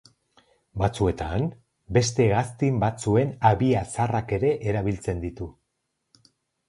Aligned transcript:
Batzuetan, 0.83 1.43
beste 1.97 2.25
hegazti 2.25 2.69
batzuen 2.85 3.35
habia 3.51 3.85
zaharrak 3.97 4.37
ere 4.39 4.51
erabiltzen 4.73 5.23
ditu. 5.27 5.53